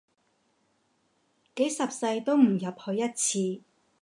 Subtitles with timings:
[1.53, 3.63] 幾十世都唔入去一次